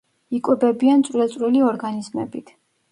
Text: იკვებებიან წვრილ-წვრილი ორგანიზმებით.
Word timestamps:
იკვებებიან 0.39 1.05
წვრილ-წვრილი 1.11 1.65
ორგანიზმებით. 1.71 2.55